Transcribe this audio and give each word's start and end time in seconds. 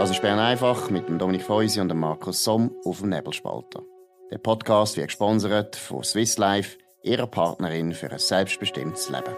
Das 0.00 0.10
ist 0.10 0.22
Bern 0.22 0.38
einfach 0.38 0.88
mit 0.88 1.08
dem 1.08 1.18
Dominik 1.18 1.42
Feusi 1.42 1.78
und 1.78 1.90
dem 1.90 2.00
Markus 2.00 2.42
Somm 2.42 2.74
auf 2.86 3.00
dem 3.00 3.10
Nebelspalter. 3.10 3.82
Der 4.30 4.38
Podcast 4.38 4.96
wird 4.96 5.08
gesponsert 5.08 5.76
von 5.76 6.02
Swiss 6.02 6.38
Life, 6.38 6.78
ihrer 7.02 7.26
Partnerin 7.26 7.92
für 7.92 8.10
ein 8.10 8.18
selbstbestimmtes 8.18 9.10
Leben. 9.10 9.36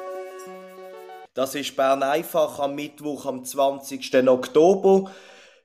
Das 1.34 1.56
ist 1.56 1.74
Bern 1.74 2.04
einfach 2.04 2.60
am 2.60 2.76
Mittwoch, 2.76 3.26
am 3.26 3.44
20. 3.44 4.28
Oktober. 4.28 5.10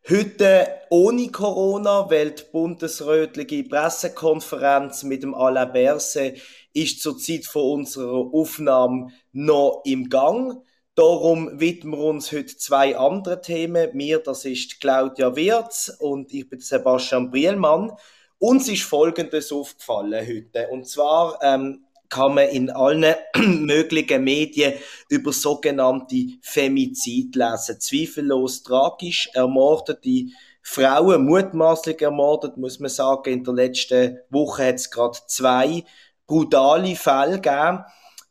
Heute 0.10 0.68
ohne 0.90 1.28
Corona, 1.28 2.10
weil 2.10 2.32
die 2.32 2.44
bundesrätliche 2.52 3.66
Pressekonferenz 3.66 5.04
mit 5.04 5.22
dem 5.22 5.36
Alain 5.36 5.74
Berset 5.74 6.42
ist 6.74 7.04
zur 7.04 7.20
Zeit 7.20 7.46
von 7.46 7.82
unserer 7.82 8.34
Aufnahme 8.34 9.10
noch 9.32 9.84
im 9.86 10.10
Gang. 10.10 10.64
Darum 10.98 11.60
widmen 11.60 12.00
wir 12.00 12.06
uns 12.06 12.32
heute 12.32 12.58
zwei 12.58 12.98
andere 12.98 13.40
Themen. 13.40 13.92
Mir, 13.94 14.18
das 14.18 14.46
ist 14.46 14.82
Claudia 14.82 15.36
Wirz 15.36 15.96
und 16.00 16.34
ich 16.34 16.50
bin 16.50 16.60
Sebastian 16.60 17.30
Brielmann. 17.30 17.92
Uns 18.40 18.68
ist 18.68 18.82
Folgendes 18.82 19.52
aufgefallen 19.52 20.26
heute. 20.28 20.70
Und 20.70 20.88
zwar 20.88 21.38
ähm, 21.44 21.86
kann 22.10 22.34
man 22.34 22.50
in 22.50 22.72
allen 22.72 23.14
möglichen 23.38 24.24
Medien 24.24 24.74
über 25.08 25.32
sogenannte 25.32 26.30
Femizid 26.42 27.36
lesen. 27.36 27.80
Zweifellos 27.80 28.64
tragisch 28.64 29.30
ermordete 29.36 30.32
Frauen, 30.64 31.26
mutmaßlich 31.26 32.02
ermordet, 32.02 32.58
muss 32.58 32.80
man 32.80 32.90
sagen. 32.90 33.34
In 33.34 33.44
der 33.44 33.54
letzten 33.54 34.18
Woche 34.32 34.70
hat 34.70 34.76
es 34.76 34.90
gerade 34.90 35.20
zwei 35.28 35.84
brutale 36.26 36.96
Fälle 36.96 37.40
gegeben. 37.40 37.84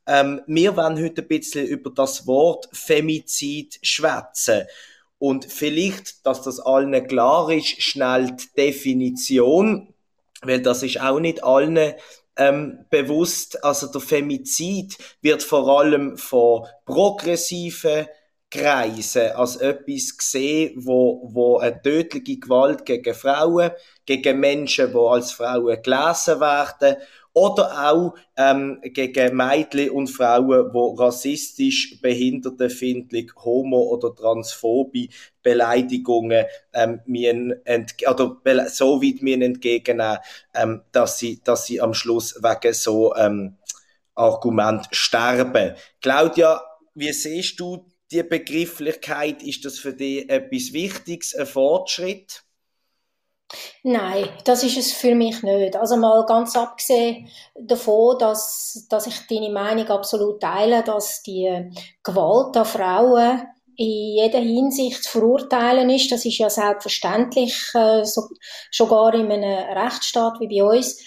Ähm, 0.06 0.40
wir 0.46 0.76
wollen 0.76 1.02
heute 1.02 1.22
ein 1.22 1.28
bisschen 1.28 1.66
über 1.66 1.90
das 1.90 2.26
Wort 2.26 2.68
Femizid 2.72 3.78
schwätzen. 3.82 4.66
Und 5.18 5.50
vielleicht, 5.50 6.26
dass 6.26 6.42
das 6.42 6.60
allen 6.60 7.06
klar 7.06 7.50
ist, 7.50 7.82
schnell 7.82 8.36
die 8.36 8.48
Definition, 8.56 9.94
weil 10.42 10.60
das 10.60 10.82
ist 10.82 11.00
auch 11.00 11.18
nicht 11.18 11.42
allen 11.42 11.94
ähm, 12.36 12.84
bewusst. 12.90 13.64
Also 13.64 13.86
der 13.88 14.00
Femizid 14.00 14.96
wird 15.22 15.42
vor 15.42 15.80
allem 15.80 16.16
von 16.18 16.66
progressiven 16.84 18.06
Kreisen 18.50 19.32
als 19.32 19.56
etwas 19.56 20.16
gesehen, 20.16 20.74
wo, 20.76 21.28
wo 21.32 21.58
eine 21.58 21.80
tödliche 21.82 22.38
Gewalt 22.38 22.84
gegen 22.84 23.14
Frauen, 23.14 23.72
gegen 24.04 24.38
Menschen, 24.38 24.92
die 24.92 24.98
als 24.98 25.32
Frauen 25.32 25.82
gelesen 25.82 26.40
werden 26.40 26.96
oder 27.36 27.90
auch 27.90 28.14
ähm, 28.38 28.80
gegen 28.82 29.36
Mädchen 29.36 29.90
und 29.90 30.06
Frauen, 30.06 30.72
die 30.72 31.02
rassistisch, 31.02 32.00
behindertenfindlich, 32.00 33.30
homo- 33.44 33.90
oder 33.90 34.14
transphobe 34.14 35.08
Beleidigungen 35.42 36.46
ähm, 36.72 37.00
oder 38.08 38.70
so 38.70 39.02
weit 39.02 39.20
mir 39.20 39.38
entgegennehmen, 39.42 40.16
ähm, 40.54 40.80
dass, 40.92 41.18
sie, 41.18 41.42
dass 41.44 41.66
sie 41.66 41.78
am 41.78 41.92
Schluss 41.92 42.42
wegen 42.42 42.72
so 42.72 43.14
ähm, 43.14 43.58
Argument 44.14 44.88
sterben. 44.92 45.74
Claudia, 46.00 46.62
wie 46.94 47.12
siehst 47.12 47.60
du 47.60 47.84
die 48.10 48.22
Begrifflichkeit? 48.22 49.42
Ist 49.42 49.62
das 49.66 49.78
für 49.78 49.92
dich 49.92 50.30
etwas 50.30 50.72
Wichtiges, 50.72 51.34
ein 51.34 51.44
Fortschritt? 51.44 52.45
Nein, 53.82 54.28
das 54.44 54.64
ist 54.64 54.76
es 54.76 54.92
für 54.92 55.14
mich 55.14 55.42
nicht. 55.42 55.76
Also 55.76 55.96
mal 55.96 56.24
ganz 56.26 56.56
abgesehen 56.56 57.28
davon, 57.54 58.18
dass, 58.18 58.86
dass 58.90 59.06
ich 59.06 59.26
deine 59.28 59.50
Meinung 59.50 59.88
absolut 59.88 60.40
teile, 60.40 60.82
dass 60.82 61.22
die 61.22 61.70
Gewalt 62.02 62.56
an 62.56 62.64
Frauen 62.64 63.42
in 63.76 64.16
jeder 64.16 64.40
Hinsicht 64.40 65.04
zu 65.04 65.10
verurteilen 65.10 65.90
ist. 65.90 66.10
Das 66.10 66.24
ist 66.24 66.38
ja 66.38 66.50
selbstverständlich, 66.50 67.70
äh, 67.74 68.04
so, 68.04 68.22
schon 68.70 68.88
gar 68.88 69.14
in 69.14 69.30
einem 69.30 69.78
Rechtsstaat 69.78 70.40
wie 70.40 70.48
bei 70.48 70.64
uns. 70.64 70.98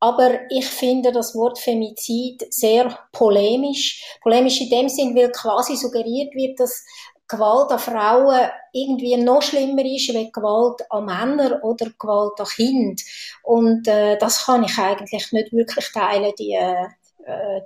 Aber 0.00 0.38
ich 0.50 0.66
finde 0.66 1.10
das 1.10 1.34
Wort 1.34 1.58
Femizid 1.58 2.46
sehr 2.52 2.96
polemisch. 3.12 4.04
Polemisch 4.22 4.60
in 4.60 4.70
dem 4.70 4.88
Sinn, 4.88 5.16
weil 5.16 5.32
quasi 5.32 5.74
suggeriert 5.74 6.34
wird, 6.34 6.60
dass 6.60 6.84
Gewalt 7.28 7.70
an 7.70 7.78
Frauen 7.78 8.48
irgendwie 8.72 9.16
noch 9.16 9.42
schlimmer 9.42 9.84
ist 9.84 10.08
wie 10.08 10.32
Gewalt 10.32 10.80
an 10.90 11.04
Männern 11.04 11.60
oder 11.62 11.90
Gewalt 11.98 12.40
an 12.40 12.46
Kind. 12.46 13.02
Und 13.42 13.86
äh, 13.86 14.16
das 14.18 14.46
kann 14.46 14.64
ich 14.64 14.78
eigentlich 14.78 15.32
nicht 15.32 15.52
wirklich 15.52 15.92
teilen, 15.92 16.32
die, 16.38 16.54
äh, 16.54 16.88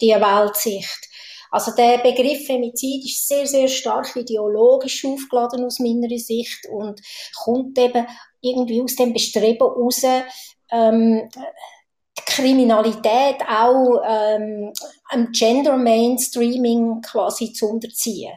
die 0.01 0.09
Weltsicht. 0.09 1.09
Also 1.53 1.73
der 1.73 1.99
Begriff 1.99 2.47
Femizid 2.47 3.05
ist 3.05 3.29
sehr, 3.29 3.47
sehr 3.47 3.69
stark 3.69 4.17
ideologisch 4.17 5.05
aufgeladen 5.05 5.65
aus 5.65 5.79
meiner 5.79 6.09
Sicht 6.19 6.67
und 6.71 7.01
kommt 7.45 7.79
eben 7.79 8.07
irgendwie 8.41 8.83
aus 8.83 8.97
dem 8.97 9.13
Bestreben 9.13 9.59
heraus, 9.59 10.03
ähm, 10.73 11.29
die 12.19 12.23
Kriminalität 12.27 13.43
auch 13.47 14.03
ähm, 14.07 14.73
am 15.11 15.31
Gender 15.33 15.77
Mainstreaming 15.77 17.03
quasi 17.03 17.53
zu 17.53 17.69
unterziehen. 17.69 18.33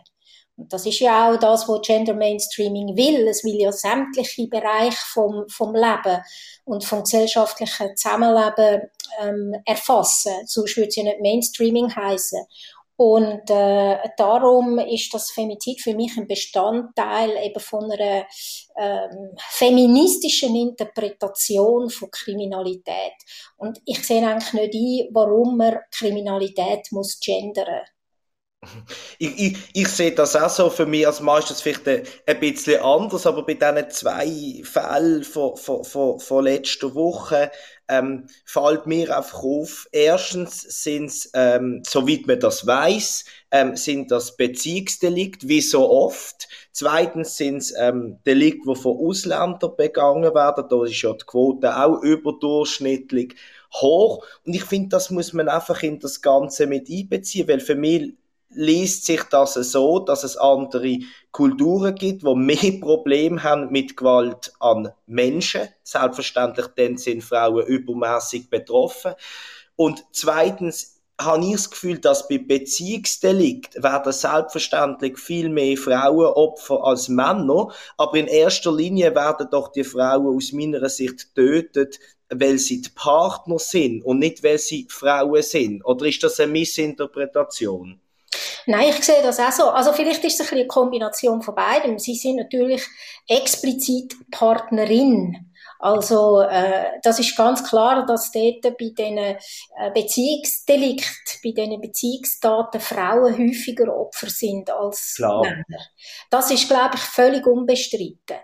Das 0.58 0.86
ist 0.86 1.00
ja 1.00 1.30
auch 1.30 1.38
das, 1.38 1.68
was 1.68 1.82
Gender 1.82 2.14
Mainstreaming 2.14 2.96
will. 2.96 3.28
Es 3.28 3.44
will 3.44 3.60
ja 3.60 3.74
sämtliche 3.74 4.48
Bereiche 4.48 4.98
vom, 5.08 5.46
vom 5.50 5.76
Leben 5.76 6.22
und 6.64 6.86
vom 6.86 7.04
gesellschaftlichen 7.04 7.96
Zusammenleben 7.98 8.90
ähm, 9.22 9.54
erfassen. 9.66 10.34
Sonst 10.46 10.78
würde 10.78 10.88
es 10.88 10.96
ja 10.96 11.04
nicht 11.04 11.22
Mainstreaming 11.22 11.94
heißen. 11.94 12.46
Und 12.98 13.50
äh, 13.50 13.98
darum 14.16 14.80
ist 14.80 15.14
das 15.14 15.30
Femizid 15.32 15.82
für 15.82 15.94
mich 15.94 16.16
ein 16.16 16.28
Bestandteil 16.28 17.32
eben 17.44 17.60
von 17.60 17.92
einer 17.92 18.26
ähm, 18.78 19.36
feministischen 19.38 20.56
Interpretation 20.56 21.90
von 21.90 22.10
Kriminalität. 22.10 23.14
Und 23.58 23.82
ich 23.84 24.02
sehe 24.08 24.26
eigentlich 24.26 24.54
nicht 24.54 24.74
ein, 24.74 25.14
warum 25.14 25.58
man 25.58 25.80
Kriminalität 25.92 26.88
muss 26.92 27.20
gendern 27.20 27.82
ich, 29.18 29.40
ich, 29.40 29.58
ich 29.74 29.88
sehe 29.88 30.12
das 30.12 30.36
auch 30.36 30.50
so 30.50 30.70
für 30.70 30.86
mich 30.86 31.06
als 31.06 31.22
meistens 31.22 31.62
vielleicht 31.62 31.88
ein, 31.88 32.04
ein 32.26 32.40
bisschen 32.40 32.82
anders, 32.82 33.26
aber 33.26 33.46
bei 33.46 33.54
diesen 33.54 33.90
zwei 33.90 34.62
Fällen 34.64 35.24
von, 35.24 35.58
von, 35.58 35.84
von, 35.84 36.20
von 36.20 36.44
letzter 36.44 36.94
Woche 36.96 37.52
ähm, 37.88 38.28
fällt 38.46 38.88
mir 38.88 39.16
einfach 39.16 39.44
auf. 39.44 39.88
Erstens 39.92 40.62
sind 40.84 41.06
es, 41.06 41.30
ähm, 41.34 41.84
soweit 41.86 42.26
man 42.26 42.40
das 42.40 42.66
weiß, 42.66 43.26
ähm, 43.52 43.76
sind 43.76 44.12
das 44.12 44.36
Beziehungsdelikte, 44.36 45.48
wie 45.48 45.62
so 45.62 45.90
oft. 45.90 46.48
Zweitens 46.72 47.38
sind 47.38 47.58
es 47.58 47.74
ähm, 47.78 48.18
Delikte, 48.26 48.68
die 48.68 48.76
von 48.76 48.98
Ausländern 48.98 49.76
begangen 49.78 50.34
werden. 50.34 50.66
Da 50.70 50.84
ist 50.84 51.02
ja 51.02 51.14
die 51.14 51.26
Quote 51.26 51.78
auch 51.78 52.02
überdurchschnittlich 52.02 53.36
hoch. 53.74 54.26
Und 54.46 54.56
ich 54.56 54.64
finde, 54.64 54.90
das 54.90 55.10
muss 55.10 55.34
man 55.34 55.50
einfach 55.50 55.84
in 55.84 56.00
das 56.00 56.22
Ganze 56.22 56.68
mit 56.68 56.90
einbeziehen, 56.90 57.48
weil 57.48 57.60
für 57.60 57.76
mich 57.76 58.14
liest 58.56 59.06
sich 59.06 59.24
das 59.24 59.54
so, 59.54 60.00
dass 60.00 60.24
es 60.24 60.38
andere 60.38 61.00
Kulturen 61.32 61.96
gibt, 61.96 62.24
wo 62.24 62.36
mehr 62.36 62.58
Probleme 62.82 63.44
haben 63.44 63.72
mit 63.72 63.98
Gewalt 63.98 64.54
an 64.60 64.92
Menschen. 65.06 65.68
Selbstverständlich 65.84 66.68
dann 66.76 66.98
sind 66.98 67.24
Frauen 67.24 67.66
übermäßig 67.66 68.50
betroffen. 68.50 69.14
Und 69.76 70.06
zweitens 70.12 70.96
habe 71.20 71.46
ich 71.46 71.52
das 71.54 71.70
Gefühl, 71.72 72.00
dass 72.00 72.28
bei 72.28 72.38
Beziehungsdelikt 72.38 73.82
werden 73.82 74.12
selbstverständlich 74.12 75.18
viel 75.18 75.50
mehr 75.50 75.78
Frauen 75.78 76.26
Opfer 76.26 76.84
als 76.84 77.08
Männer, 77.08 77.70
aber 77.98 78.18
in 78.18 78.28
erster 78.28 78.74
Linie 78.74 79.16
werden 79.16 79.48
doch 79.50 79.70
die 79.70 79.86
Frauen 79.86 80.36
aus 80.36 80.52
meiner 80.52 80.90
Sicht 80.90 81.34
tötet, 81.36 82.00
weil 82.30 82.58
sie 82.58 82.82
die 82.82 82.90
Partner 82.90 83.60
sind 83.60 84.04
und 84.04 84.20
nicht 84.20 84.44
weil 84.44 84.58
sie 84.58 84.88
Frauen 84.90 85.42
sind. 85.42 85.86
Oder 85.86 86.06
ist 86.06 86.24
das 86.24 86.40
eine 86.40 86.52
Missinterpretation? 86.52 88.02
Nein, 88.68 88.90
ich 88.90 89.04
sehe 89.04 89.22
das 89.22 89.40
auch 89.40 89.52
so. 89.52 89.70
Also 89.70 89.94
vielleicht 89.94 90.24
ist 90.24 90.40
es 90.40 90.52
ein 90.52 90.58
eine 90.58 90.68
Kombination 90.68 91.42
von 91.42 91.56
beidem. 91.56 92.00
Sie 92.00 92.16
sind 92.16 92.38
natürlich 92.38 92.84
explizit 93.28 94.16
Partnerin. 94.32 95.52
Also 95.80 96.42
äh, 96.42 97.00
das 97.04 97.20
ist 97.20 97.36
ganz 97.36 97.64
klar, 97.64 98.06
dass 98.06 98.32
dort 98.32 98.62
bei 98.62 98.92
diesen 98.98 99.18
äh, 99.18 99.38
Beziehungsdelikt, 99.94 101.40
bei 101.44 101.52
diesen 101.52 101.82
Beziehungsdaten 101.82 102.80
Frauen 102.80 103.38
häufiger 103.38 103.96
Opfer 103.96 104.30
sind 104.30 104.70
als 104.70 105.16
klar. 105.16 105.42
Männer. 105.42 105.84
Das 106.30 106.50
ist, 106.50 106.68
glaube 106.68 106.96
ich, 106.96 107.02
völlig 107.02 107.46
unbestritten. 107.46 108.38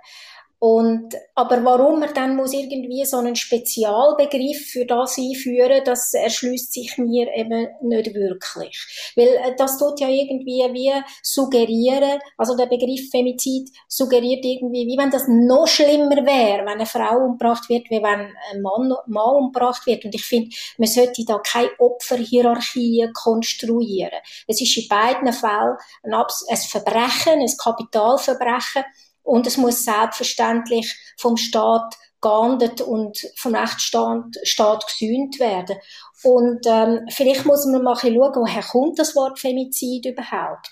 Und, 0.63 1.15
aber 1.33 1.65
warum 1.65 2.01
man 2.01 2.13
dann 2.13 2.35
muss 2.35 2.53
irgendwie 2.53 3.03
so 3.03 3.17
einen 3.17 3.35
Spezialbegriff 3.35 4.67
für 4.69 4.85
das 4.85 5.17
einführen, 5.17 5.81
das 5.83 6.13
erschließt 6.13 6.71
sich 6.71 6.99
mir 6.99 7.35
eben 7.35 7.67
nicht 7.81 8.13
wirklich. 8.13 9.11
Weil 9.15 9.29
äh, 9.29 9.55
das 9.57 9.79
tut 9.79 9.99
ja 9.99 10.07
irgendwie 10.07 10.61
wie 10.71 10.93
suggerieren, 11.23 12.19
also 12.37 12.55
der 12.55 12.67
Begriff 12.67 13.09
Femizid 13.09 13.71
suggeriert 13.87 14.45
irgendwie, 14.45 14.85
wie 14.85 14.99
wenn 14.99 15.09
das 15.09 15.27
noch 15.27 15.65
schlimmer 15.65 16.23
wäre, 16.27 16.59
wenn 16.59 16.67
eine 16.67 16.85
Frau 16.85 17.25
umgebracht 17.25 17.67
wird, 17.67 17.89
wie 17.89 18.03
wenn 18.03 18.31
ein 18.51 18.61
Mann, 18.61 18.93
Mann 19.07 19.35
umgebracht 19.37 19.87
wird. 19.87 20.05
Und 20.05 20.13
ich 20.13 20.23
finde, 20.23 20.55
man 20.77 20.87
sollte 20.87 21.25
da 21.25 21.39
keine 21.39 21.71
Opferhierarchie 21.79 23.09
konstruieren. 23.15 24.19
Es 24.47 24.61
ist 24.61 24.77
in 24.77 24.87
beiden 24.87 25.33
Fällen 25.33 25.77
ein, 26.03 26.13
ein 26.13 26.57
Verbrechen, 26.57 27.41
ein 27.41 27.57
Kapitalverbrechen, 27.57 28.83
und 29.23 29.47
es 29.47 29.57
muss 29.57 29.83
selbstverständlich 29.83 30.95
vom 31.17 31.37
Staat 31.37 31.95
geahndet 32.21 32.81
und 32.81 33.19
vom 33.35 33.55
Rechtsstaat 33.55 34.35
Staat 34.43 34.85
gesühnt 34.87 35.39
werden. 35.39 35.77
Und 36.23 36.65
ähm, 36.67 37.07
vielleicht 37.09 37.45
muss 37.45 37.65
man 37.65 37.83
mal 37.83 37.95
schauen, 37.95 38.13
woher 38.13 38.61
kommt 38.61 38.99
das 38.99 39.15
Wort 39.15 39.39
Femizid 39.39 40.05
überhaupt? 40.05 40.69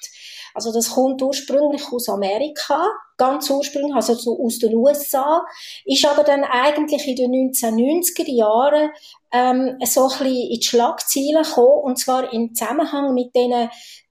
Also 0.53 0.71
das 0.71 0.91
kommt 0.91 1.21
ursprünglich 1.21 1.83
aus 1.91 2.09
Amerika, 2.09 2.85
ganz 3.17 3.49
ursprünglich, 3.49 3.95
also 3.95 4.13
so 4.13 4.43
aus 4.43 4.59
den 4.59 4.75
USA, 4.75 5.45
ist 5.85 6.05
aber 6.05 6.23
dann 6.23 6.43
eigentlich 6.43 7.07
in 7.07 7.15
den 7.15 7.31
1990er 7.51 8.31
Jahren 8.31 8.89
ähm, 9.31 9.77
so 9.85 10.03
ein 10.03 10.09
bisschen 10.09 10.27
in 10.27 10.59
die 10.59 10.65
Schlagzeilen 10.65 11.43
gekommen, 11.43 11.83
und 11.83 11.99
zwar 11.99 12.33
im 12.33 12.53
Zusammenhang 12.53 13.13
mit 13.13 13.35
diesen 13.35 13.69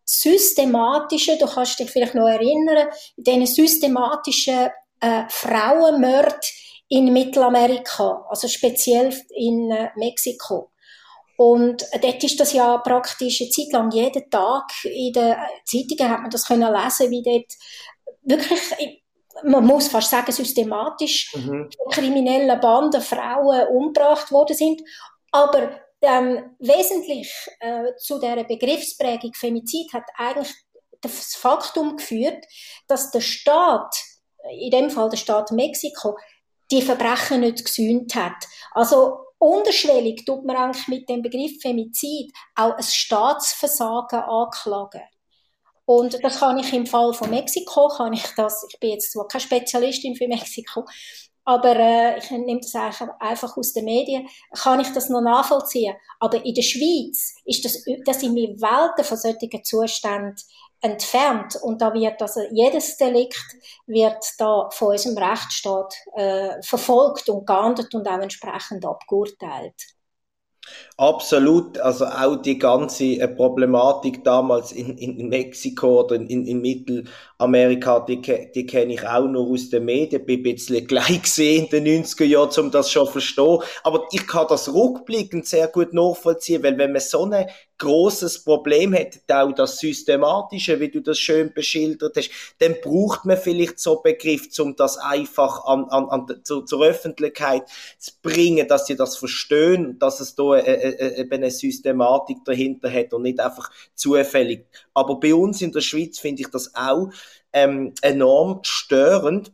systematischen, 0.08 1.38
du 1.38 1.46
kannst 1.46 1.78
dich 1.78 1.90
vielleicht 1.90 2.14
noch 2.14 2.28
erinnern, 2.28 2.88
diesen 3.16 3.46
systematischen 3.46 4.68
äh, 5.00 5.24
Frauenmord 5.28 6.44
in 6.88 7.12
Mittelamerika, 7.12 8.26
also 8.30 8.48
speziell 8.48 9.14
in 9.30 9.70
äh, 9.70 9.90
Mexiko. 9.96 10.70
Und 11.36 11.84
dort 12.02 12.24
ist 12.24 12.40
das 12.40 12.52
ja 12.52 12.78
praktisch 12.78 13.40
eine 13.40 13.50
Zeit 13.50 13.72
lang 13.72 13.90
jeden 13.92 14.28
Tag 14.28 14.64
in 14.82 15.12
den 15.12 15.36
Zeitungen 15.64 16.10
hat 16.10 16.20
man 16.22 16.30
das 16.30 16.48
können 16.48 16.72
lesen, 16.72 17.10
wie 17.10 17.22
dort 17.22 17.52
wirklich, 18.22 19.02
man 19.44 19.64
muss 19.64 19.86
fast 19.88 20.10
sagen, 20.10 20.32
systematisch 20.32 21.32
mhm. 21.36 21.68
kriminelle 21.90 22.56
Banden 22.56 23.00
Frauen 23.00 23.68
umgebracht 23.68 24.32
worden 24.32 24.56
sind. 24.56 24.82
Aber 25.30 25.70
ähm, 26.02 26.56
wesentlich 26.58 27.32
äh, 27.60 27.94
zu 27.98 28.18
der 28.18 28.44
Begriffsprägung 28.44 29.34
Femizid 29.34 29.92
hat 29.92 30.04
eigentlich 30.16 30.54
das 31.00 31.34
Faktum 31.36 31.96
geführt, 31.96 32.44
dass 32.86 33.10
der 33.10 33.20
Staat, 33.20 33.94
in 34.50 34.70
dem 34.70 34.90
Fall 34.90 35.10
der 35.10 35.16
Staat 35.16 35.50
Mexiko, 35.52 36.16
die 36.70 36.82
Verbrechen 36.82 37.40
nicht 37.40 37.64
gesühnt 37.64 38.14
hat. 38.14 38.44
Also 38.72 39.18
unterschwellig 39.38 40.24
tut 40.24 40.44
man 40.44 40.56
eigentlich 40.56 40.88
mit 40.88 41.08
dem 41.08 41.22
Begriff 41.22 41.60
Femizid 41.60 42.32
auch 42.54 42.74
ein 42.76 42.82
Staatsversagen 42.82 44.20
anklagen. 44.20 45.02
Und 45.84 46.22
das 46.22 46.40
kann 46.40 46.58
ich 46.58 46.72
im 46.74 46.86
Fall 46.86 47.14
von 47.14 47.30
Mexiko, 47.30 47.88
kann 47.88 48.12
ich 48.12 48.26
das, 48.36 48.66
ich 48.70 48.78
bin 48.78 48.90
jetzt 48.90 49.12
zwar 49.12 49.26
keine 49.26 49.40
Spezialistin 49.40 50.16
für 50.16 50.28
Mexiko, 50.28 50.84
aber 51.48 51.76
äh, 51.76 52.18
ich 52.18 52.30
nehme 52.30 52.60
das 52.60 52.74
einfach 52.74 53.56
aus 53.56 53.72
den 53.72 53.86
Medien, 53.86 54.28
kann 54.52 54.80
ich 54.80 54.92
das 54.92 55.08
noch 55.08 55.22
nachvollziehen. 55.22 55.96
Aber 56.20 56.44
in 56.44 56.52
der 56.52 56.60
Schweiz 56.60 57.36
ist 57.46 57.64
das, 57.64 57.82
das 58.04 58.20
sind 58.20 58.34
wir 58.34 58.50
Welten 58.60 59.02
von 59.02 59.16
solchen 59.16 59.64
Zuständen 59.64 60.36
entfernt 60.82 61.56
und 61.62 61.80
da 61.80 61.94
wird 61.94 62.20
also 62.20 62.42
jedes 62.50 62.98
Delikt 62.98 63.42
wird 63.86 64.22
da 64.36 64.68
von 64.70 64.88
unserem 64.88 65.16
Rechtsstaat 65.16 65.94
äh, 66.16 66.60
verfolgt 66.62 67.30
und 67.30 67.46
geahndet 67.46 67.94
und 67.94 68.06
auch 68.06 68.20
entsprechend 68.20 68.84
abgeurteilt. 68.84 69.97
Absolut, 70.96 71.78
also 71.78 72.06
auch 72.06 72.42
die 72.42 72.58
ganze 72.58 73.04
äh, 73.04 73.28
Problematik 73.28 74.24
damals 74.24 74.72
in, 74.72 74.98
in 74.98 75.28
Mexiko 75.28 76.00
oder 76.00 76.16
in, 76.16 76.44
in 76.44 76.60
Mittelamerika, 76.60 78.00
die, 78.00 78.20
die 78.20 78.66
kenne 78.66 78.94
ich 78.94 79.06
auch 79.06 79.28
nur 79.28 79.46
aus 79.48 79.70
den 79.70 79.84
Medien, 79.84 80.26
bin 80.26 80.40
ein 80.40 80.42
bisschen 80.42 80.84
gleich 80.88 81.22
gesehen 81.22 81.68
in 81.70 81.84
den 81.84 82.04
90er 82.04 82.24
Jahren, 82.24 82.50
um 82.64 82.70
das 82.72 82.90
schon 82.90 83.06
zu 83.06 83.12
verstehen. 83.12 83.58
Aber 83.84 84.08
ich 84.10 84.26
kann 84.26 84.46
das 84.48 84.74
rückblickend 84.74 85.46
sehr 85.46 85.68
gut 85.68 85.92
nachvollziehen, 85.94 86.64
weil 86.64 86.76
wenn 86.78 86.90
man 86.90 87.00
so 87.00 87.24
ein 87.24 87.46
großes 87.78 88.44
Problem 88.44 88.94
hat, 88.94 89.20
auch 89.28 89.52
das 89.52 89.78
Systematische, 89.78 90.80
wie 90.80 90.88
du 90.88 91.00
das 91.00 91.18
schön 91.18 91.52
beschildert 91.52 92.16
hast, 92.16 92.30
dann 92.58 92.76
braucht 92.82 93.24
man 93.24 93.36
vielleicht 93.36 93.78
so 93.78 94.00
Begriff, 94.00 94.46
um 94.58 94.76
das 94.76 94.98
einfach 94.98 95.64
an, 95.64 95.84
an, 95.84 96.08
an, 96.08 96.40
zu, 96.42 96.62
zur 96.62 96.84
Öffentlichkeit 96.84 97.62
zu 97.98 98.12
bringen, 98.20 98.66
dass 98.66 98.86
sie 98.86 98.96
das 98.96 99.16
verstehen, 99.16 99.98
dass 99.98 100.20
es 100.20 100.34
da 100.34 100.56
äh, 100.56 100.60
äh, 100.60 100.88
äh, 100.88 101.20
eben 101.20 101.32
eine 101.32 101.50
Systematik 101.50 102.38
dahinter 102.44 102.92
hat 102.92 103.12
und 103.14 103.22
nicht 103.22 103.40
einfach 103.40 103.70
zufällig. 103.94 104.66
Aber 104.94 105.20
bei 105.20 105.34
uns 105.34 105.62
in 105.62 105.72
der 105.72 105.80
Schweiz 105.80 106.18
finde 106.18 106.42
ich 106.42 106.48
das 106.48 106.74
auch 106.74 107.10
ähm, 107.52 107.94
enorm 108.02 108.60
störend, 108.62 109.52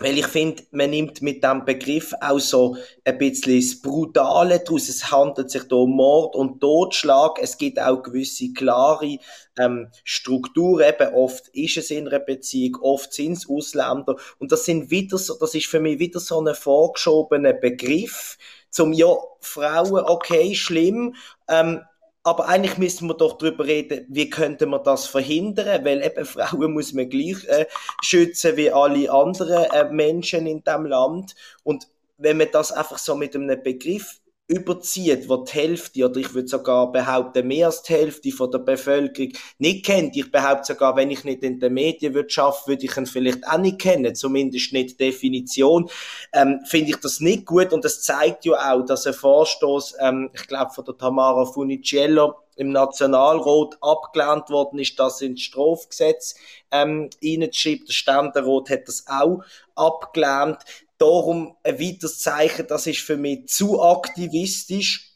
weil 0.00 0.16
ich 0.16 0.28
finde, 0.28 0.62
man 0.70 0.90
nimmt 0.90 1.22
mit 1.22 1.42
dem 1.42 1.64
Begriff 1.64 2.14
auch 2.20 2.38
so 2.38 2.76
ein 3.04 3.18
bisschen 3.18 3.60
das 3.60 3.82
Brutale 3.82 4.60
daraus. 4.60 4.88
Es 4.88 5.10
handelt 5.10 5.50
sich 5.50 5.64
da 5.64 5.74
um 5.74 5.96
Mord 5.96 6.36
und 6.36 6.60
Totschlag. 6.60 7.38
Es 7.42 7.58
gibt 7.58 7.80
auch 7.80 8.02
gewisse 8.02 8.52
klare 8.52 9.18
ähm, 9.58 9.88
Strukturen. 10.04 10.88
Eben 10.88 11.14
oft 11.14 11.48
ist 11.48 11.78
es 11.78 11.90
in 11.90 12.06
einer 12.06 12.20
Beziehung, 12.20 12.76
oft 12.80 13.12
sind 13.12 13.38
es 13.38 13.48
Ausländer. 13.48 14.14
Und 14.38 14.52
das 14.52 14.64
sind 14.64 14.90
wieder 14.90 15.18
so, 15.18 15.36
das 15.36 15.54
ist 15.56 15.66
für 15.66 15.80
mich 15.80 15.98
wieder 15.98 16.20
so 16.20 16.40
ein 16.40 16.54
vorgeschobener 16.54 17.54
Begriff, 17.54 18.38
zum 18.70 18.92
ja, 18.92 19.16
Frauen, 19.40 20.04
okay, 20.04 20.54
schlimm, 20.54 21.14
ähm, 21.48 21.80
aber 22.28 22.46
eigentlich 22.46 22.76
müssen 22.76 23.08
wir 23.08 23.14
doch 23.14 23.38
darüber 23.38 23.64
reden, 23.64 24.04
wie 24.08 24.28
könnte 24.28 24.66
man 24.66 24.84
das 24.84 25.06
verhindern, 25.06 25.84
weil 25.84 26.04
eben 26.04 26.24
Frauen 26.26 26.72
muss 26.72 26.92
man 26.92 27.08
gleich 27.08 27.42
äh, 27.48 27.66
schützen 28.02 28.56
wie 28.56 28.70
alle 28.70 29.10
anderen 29.10 29.64
äh, 29.64 29.90
Menschen 29.90 30.46
in 30.46 30.62
dem 30.62 30.84
Land. 30.84 31.34
Und 31.64 31.88
wenn 32.18 32.36
man 32.36 32.48
das 32.52 32.70
einfach 32.70 32.98
so 32.98 33.14
mit 33.14 33.34
einem 33.34 33.62
Begriff 33.62 34.20
überzieht, 34.48 35.28
wo 35.28 35.36
die 35.36 35.52
Hälfte, 35.52 36.04
oder 36.06 36.16
ich 36.16 36.32
würde 36.34 36.48
sogar 36.48 36.90
behaupten, 36.90 37.46
mehr 37.46 37.66
als 37.66 37.82
die 37.82 37.92
Hälfte 37.92 38.30
von 38.32 38.50
der 38.50 38.58
Bevölkerung 38.58 39.32
nicht 39.58 39.84
kennt. 39.84 40.16
Ich 40.16 40.32
behaupte 40.32 40.72
sogar, 40.72 40.96
wenn 40.96 41.10
ich 41.10 41.22
nicht 41.24 41.42
in 41.42 41.60
der 41.60 41.68
Medienwirtschaft, 41.68 42.66
würde 42.66 42.86
ich 42.86 42.96
ihn 42.96 43.04
vielleicht 43.04 43.46
auch 43.46 43.58
nicht 43.58 43.78
kennen, 43.78 44.14
zumindest 44.14 44.72
nicht 44.72 44.98
Definition, 44.98 45.90
ähm, 46.32 46.60
finde 46.64 46.90
ich 46.90 46.96
das 46.96 47.20
nicht 47.20 47.44
gut 47.44 47.74
und 47.74 47.84
das 47.84 48.00
zeigt 48.00 48.46
ja 48.46 48.72
auch, 48.72 48.84
dass 48.84 49.06
ein 49.06 49.12
Vorstoß, 49.12 49.96
ähm, 50.00 50.30
ich 50.32 50.46
glaube 50.46 50.72
von 50.72 50.84
der 50.86 50.96
Tamara 50.96 51.44
Funicello, 51.44 52.34
im 52.56 52.72
Nationalrat 52.72 53.78
abgelehnt 53.80 54.50
worden 54.50 54.80
ist, 54.80 54.98
das 54.98 55.20
ins 55.20 55.42
Strafgesetz 55.42 56.34
ähm, 56.72 57.08
reinzuschreiben. 57.22 57.86
Der 57.86 57.92
Ständerat 57.92 58.70
hat 58.70 58.88
das 58.88 59.04
auch 59.06 59.44
abgelehnt. 59.76 60.58
Darum 60.98 61.56
ein 61.62 61.78
weiteres 61.80 62.18
Zeichen, 62.18 62.66
das 62.66 62.86
ist 62.86 63.00
für 63.00 63.16
mich 63.16 63.46
zu 63.46 63.82
aktivistisch. 63.82 65.08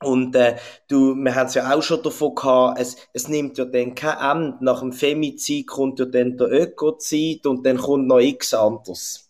Und 0.00 0.36
äh, 0.36 0.56
du, 0.88 1.16
wir 1.16 1.34
haben 1.34 1.48
es 1.48 1.54
ja 1.54 1.74
auch 1.74 1.82
schon 1.82 2.02
davon 2.02 2.34
gehabt, 2.34 2.80
es, 2.80 2.96
es 3.12 3.26
nimmt 3.26 3.58
ja 3.58 3.64
dann 3.64 3.96
kein 3.96 4.18
Ende. 4.18 4.64
Nach 4.64 4.80
dem 4.80 4.92
Femizid 4.92 5.66
kommt 5.66 5.98
ja 5.98 6.04
dann 6.04 6.36
der 6.36 6.52
Ökozid 6.52 7.46
und 7.46 7.66
dann 7.66 7.78
kommt 7.78 8.06
noch 8.06 8.20
x 8.20 8.54
anderes. 8.54 9.28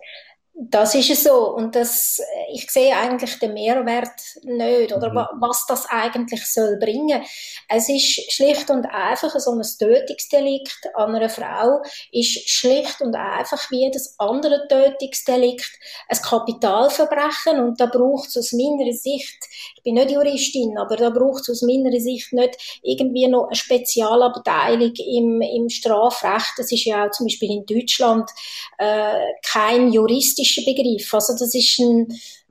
Das 0.60 0.92
ist 0.96 1.08
es 1.08 1.22
so. 1.22 1.54
Und 1.54 1.76
das, 1.76 2.20
ich 2.52 2.68
sehe 2.68 2.96
eigentlich 2.96 3.38
den 3.38 3.54
Mehrwert 3.54 4.10
nicht, 4.42 4.92
oder 4.92 5.10
mhm. 5.10 5.40
was 5.40 5.64
das 5.68 5.86
eigentlich 5.86 6.44
soll 6.46 6.76
bringen. 6.78 7.22
Es 7.68 7.88
ist 7.88 8.32
schlicht 8.32 8.68
und 8.68 8.84
einfach 8.86 9.38
so 9.38 9.52
ein 9.52 9.62
Tötungsdelikt 9.62 10.90
an 10.94 11.14
einer 11.14 11.28
Frau, 11.28 11.80
ist 12.10 12.50
schlicht 12.50 13.00
und 13.00 13.14
einfach 13.14 13.70
wie 13.70 13.88
das 13.92 14.16
andere 14.18 14.66
Tötungsdelikt 14.66 15.70
ein 16.08 16.18
Kapitalverbrechen. 16.20 17.60
Und 17.60 17.80
da 17.80 17.86
braucht 17.86 18.30
es 18.30 18.36
aus 18.36 18.52
meiner 18.52 18.92
Sicht, 18.92 19.38
ich 19.76 19.82
bin 19.84 19.94
nicht 19.94 20.10
Juristin, 20.10 20.76
aber 20.76 20.96
da 20.96 21.10
braucht 21.10 21.42
es 21.42 21.50
aus 21.50 21.62
meiner 21.62 22.00
Sicht 22.00 22.32
nicht 22.32 22.80
irgendwie 22.82 23.28
noch 23.28 23.46
eine 23.46 23.54
Spezialabteilung 23.54 24.92
im, 24.96 25.40
im 25.40 25.68
Strafrecht. 25.68 26.54
Das 26.56 26.72
ist 26.72 26.84
ja 26.84 27.06
auch 27.06 27.12
zum 27.12 27.26
Beispiel 27.26 27.52
in 27.52 27.64
Deutschland 27.64 28.28
äh, 28.78 29.20
kein 29.44 29.92
juristischer 29.92 30.47
politischer 30.48 30.62
Begriff. 30.64 31.14
Also 31.14 31.32
das 31.32 31.54
ist 31.54 31.78
ein, 31.78 32.08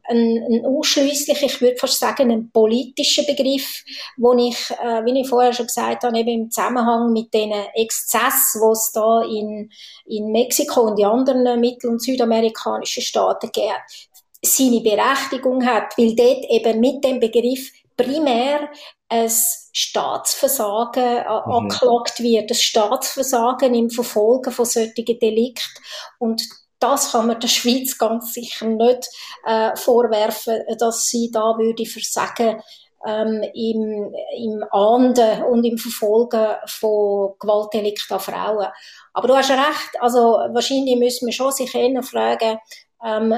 ein, 0.10 0.44
ein 0.50 0.66
ausschließlich, 0.66 1.42
ich 1.42 1.62
würde 1.62 1.78
fast 1.78 2.00
sagen, 2.00 2.32
ein 2.32 2.50
politischer 2.52 3.24
Begriff, 3.24 3.84
wo 4.18 4.34
ich, 4.34 4.58
äh, 4.72 5.04
wie 5.06 5.22
ich 5.22 5.28
vorher 5.28 5.54
schon 5.54 5.68
gesagt 5.68 6.04
habe, 6.04 6.18
eben 6.18 6.30
im 6.30 6.52
Zusammenhang 6.52 7.12
mit 7.12 7.34
den 7.34 7.52
Exzessen, 7.74 8.62
wo 8.62 8.72
es 8.72 8.92
da 8.94 9.22
in, 9.24 9.70
in 10.06 10.32
Mexiko 10.32 10.82
und 10.82 11.00
in 11.00 11.06
anderen 11.06 11.60
mittel- 11.60 11.90
und 11.90 12.02
südamerikanischen 12.02 13.04
Staaten 13.04 13.52
gibt, 13.52 14.10
seine 14.44 14.82
Berechtigung 14.82 15.66
hat, 15.66 15.98
weil 15.98 16.16
dort 16.16 16.46
eben 16.50 16.80
mit 16.80 17.04
dem 17.04 17.20
Begriff 17.20 17.72
primär 17.98 18.70
ein 19.10 19.32
Staatsversagen 19.74 21.04
äh, 21.04 21.24
mhm. 21.24 21.52
angeklagt 21.52 22.20
wird, 22.20 22.52
das 22.52 22.62
Staatsversagen 22.62 23.74
im 23.74 23.90
Verfolgen 23.90 24.52
von 24.52 24.66
solchen 24.66 24.94
Delikten 24.96 25.84
und 26.20 26.44
das 26.80 27.12
kann 27.12 27.28
man 27.28 27.40
der 27.40 27.48
Schweiz 27.48 27.98
ganz 27.98 28.34
sicher 28.34 28.68
nicht 28.68 29.08
äh, 29.46 29.76
vorwerfen, 29.76 30.62
dass 30.80 31.08
sie 31.08 31.32
da 31.32 31.58
würde 31.58 31.86
versagen 31.86 32.62
ähm, 33.06 33.44
im, 33.54 34.14
im 34.38 34.64
Ahnden 34.72 35.44
und 35.44 35.64
im 35.64 35.78
Verfolgen 35.78 36.56
von 36.66 37.34
Gewaltdelikten 37.40 38.16
an 38.16 38.20
Frauen. 38.20 38.68
Aber 39.14 39.28
du 39.28 39.36
hast 39.36 39.50
recht, 39.52 40.00
also 40.00 40.20
wahrscheinlich 40.52 40.98
müssen 40.98 41.28
wir 41.28 41.34
schon 41.34 41.52
sich 41.52 41.74
eher 41.74 42.04
fragen, 42.04 42.58
ähm, 43.06 43.34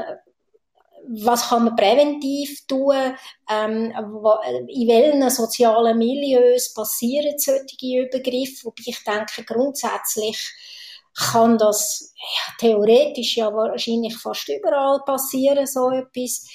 was 1.12 1.50
kann 1.50 1.66
man 1.66 1.76
präventiv 1.76 2.68
tun, 2.68 3.16
ähm, 3.50 3.92
in 4.68 4.88
welchen 4.88 5.30
sozialen 5.30 5.98
Milieus 5.98 6.74
passieren 6.74 7.38
solche 7.38 8.04
Übergriffe, 8.06 8.66
wobei 8.66 8.84
ich 8.86 9.04
denke, 9.04 9.44
grundsätzlich 9.44 10.38
kann 11.16 11.58
das, 11.58 12.14
ja, 12.16 12.49
theoretisch 12.60 13.38
ja 13.38 13.52
wahrscheinlich 13.54 14.16
fast 14.18 14.50
überall 14.50 15.00
passieren, 15.06 15.66
so 15.66 15.90
etwas. 15.90 16.46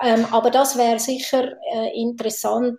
Ähm, 0.00 0.24
aber 0.30 0.50
das 0.50 0.78
wäre 0.78 0.98
sicher 1.00 1.54
äh, 1.74 2.00
interessant, 2.00 2.78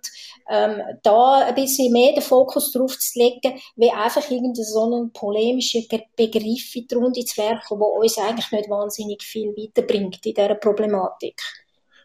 ähm, 0.50 0.80
da 1.02 1.40
ein 1.40 1.54
bisschen 1.54 1.92
mehr 1.92 2.14
den 2.14 2.22
Fokus 2.22 2.72
drauf 2.72 2.98
zu 2.98 3.18
legen, 3.18 3.60
wie 3.76 3.90
einfach 3.90 4.28
irgendein 4.30 4.64
so 4.64 4.90
ein 4.90 5.12
polemischer 5.12 5.80
Begriff 6.16 6.74
in 6.74 6.86
die 6.88 6.94
Runde 6.94 7.24
zu 7.24 7.36
werfen, 7.36 7.78
der 7.78 7.88
uns 7.88 8.18
eigentlich 8.18 8.50
nicht 8.50 8.70
wahnsinnig 8.70 9.22
viel 9.22 9.54
weiterbringt 9.54 10.16
in 10.24 10.32
dieser 10.32 10.54
Problematik. 10.54 11.40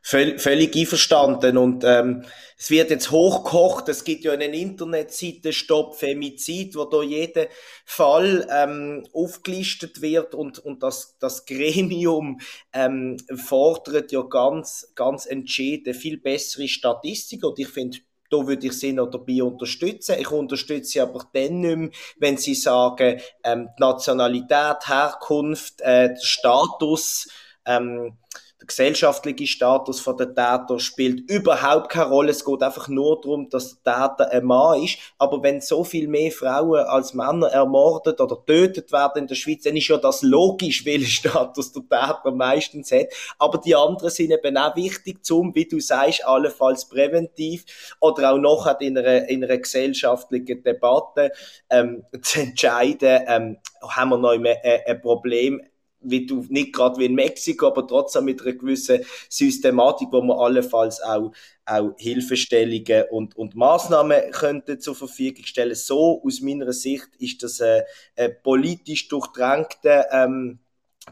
Völ 0.08 0.38
völlig 0.38 0.76
einverstanden. 0.76 1.58
Und 1.58 1.84
ähm, 1.84 2.26
es 2.60 2.70
wird 2.70 2.92
jetzt 2.92 3.10
hochgekocht. 3.10 3.90
Es 3.90 4.04
gibt 4.04 4.24
ja 4.24 4.34
eine 4.34 4.46
Internetseite 4.46 5.52
Stopp 5.52 5.96
Femizid, 5.96 6.76
wo 6.76 6.86
da 6.86 7.02
jeder 7.02 7.48
Fall 7.86 8.48
ähm, 8.52 9.08
aufgelistet 9.14 10.04
wird 10.04 10.36
und, 10.36 10.60
und 10.60 10.84
das, 10.84 11.18
das 11.18 11.48
Gremium 11.48 12.40
ähm, 12.72 13.18
fordert 13.36 14.12
ja 14.12 14.22
ganz, 14.22 14.92
ganz 14.94 15.26
entschieden 15.26 15.96
viel 15.96 16.18
bessere 16.20 16.68
Statistik. 16.68 17.44
Und 17.44 17.58
ich 17.58 17.70
finde, 17.70 17.98
da 18.30 18.46
würde 18.46 18.68
ich 18.68 18.74
sie 18.74 18.94
noch 18.94 19.10
dabei 19.10 19.42
unterstützen. 19.42 20.18
Ich 20.20 20.30
unterstütze 20.30 20.92
sie 20.92 21.02
aber 21.02 21.28
dann 21.34 21.62
nicht 21.62 21.78
mehr, 21.78 21.90
wenn 22.20 22.38
sie 22.38 22.54
sagen, 22.54 23.20
ähm, 23.44 23.70
die 23.76 23.82
Nationalität, 23.82 24.88
Herkunft, 24.88 25.82
äh, 25.82 26.10
der 26.10 26.22
Status, 26.22 27.28
ähm, 27.66 28.20
der 28.66 28.68
gesellschaftliche 28.68 29.48
Status 29.48 30.00
von 30.00 30.18
der 30.18 30.34
Täter 30.34 30.80
spielt 30.80 31.30
überhaupt 31.30 31.90
keine 31.90 32.10
Rolle. 32.10 32.32
Es 32.32 32.44
geht 32.44 32.64
einfach 32.64 32.88
nur 32.88 33.22
darum, 33.22 33.50
dass 33.50 33.82
der 33.84 33.94
Täter 33.94 34.32
ein 34.32 34.46
Mann 34.46 34.84
ist. 34.84 34.98
Aber 35.18 35.42
wenn 35.44 35.62
so 35.62 35.84
viel 35.84 36.08
mehr 36.08 36.32
Frauen 36.32 36.86
als 36.86 37.14
Männer 37.14 37.48
ermordet 37.48 38.20
oder 38.20 38.44
tötet 38.46 38.92
werden 38.92 39.24
in 39.24 39.28
der 39.28 39.36
Schweiz, 39.36 39.64
dann 39.64 39.78
ist 39.78 39.88
ja 39.88 39.98
das 39.98 40.22
logisch, 40.24 40.86
welchen 40.86 41.06
Status 41.06 41.72
der 41.74 41.84
Täter 41.84 42.32
meistens 42.32 42.92
hat. 42.92 43.08
Aber 43.38 43.60
die 43.60 43.76
anderen 43.76 44.10
sind 44.10 44.32
eben 44.32 44.58
auch 44.58 44.76
wichtig, 44.76 45.24
zum, 45.24 45.54
wie 45.54 45.66
du 45.66 45.80
sagst, 45.80 46.26
allenfalls 46.26 46.90
präventiv 46.90 47.66
oder 48.00 48.34
auch 48.34 48.38
noch 48.38 48.66
in 48.80 48.98
einer, 48.98 49.28
in 49.30 49.44
einer 49.44 49.58
gesellschaftlichen 49.58 50.64
Debatte 50.64 51.32
ähm, 51.70 52.04
zu 52.22 52.42
entscheiden, 52.42 53.22
ähm, 53.28 53.58
haben 53.82 54.10
wir 54.10 54.18
noch 54.18 54.32
ein, 54.32 54.46
ein 54.46 55.02
Problem 55.02 55.62
wie 56.06 56.26
du, 56.26 56.46
nicht 56.50 56.74
gerade 56.74 56.98
wie 57.00 57.06
in 57.06 57.16
Mexiko, 57.16 57.68
aber 57.68 57.88
trotzdem 57.88 58.26
mit 58.26 58.42
einer 58.42 58.54
gewissen 58.54 59.04
Systematik, 59.30 60.10
wo 60.12 60.22
man 60.22 60.38
allenfalls 60.38 61.02
auch, 61.02 61.32
auch 61.66 61.94
Hilfestellungen 61.98 63.06
und, 63.12 63.36
und 63.36 63.56
Maßnahmen 63.56 64.32
könnte 64.32 64.78
zur 64.78 64.96
Verfügung 64.96 65.46
stellen. 65.46 65.76
So, 65.76 66.22
aus 66.24 66.42
meiner 66.42 66.74
Sicht, 66.74 67.10
ist 67.20 67.44
das 67.44 67.62
ein, 67.62 67.84
ein 68.16 68.36
politisch 68.44 69.08
durchdrängter, 69.08 70.06
ähm, 70.12 70.60